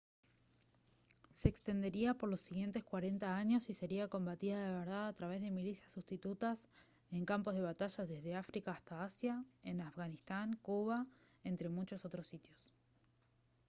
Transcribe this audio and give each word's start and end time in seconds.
se 1.35 1.47
extendería 1.47 2.15
por 2.15 2.27
los 2.27 2.41
siguientes 2.41 2.83
40 2.83 3.35
años 3.35 3.69
y 3.69 3.75
sería 3.75 4.07
combatida 4.07 4.65
de 4.65 4.73
verdad 4.73 5.07
a 5.07 5.13
través 5.13 5.43
de 5.43 5.51
milicias 5.51 5.91
substitutas 5.91 6.65
en 7.11 7.23
campos 7.23 7.53
de 7.53 7.61
batalla 7.61 8.07
desde 8.07 8.33
áfrica 8.33 8.71
hasta 8.71 9.03
asia 9.03 9.45
en 9.61 9.79
afganistán 9.81 10.55
cuba 10.63 11.05
entre 11.43 11.69
muchos 11.69 12.03
otros 12.03 12.25
sitios 12.25 12.73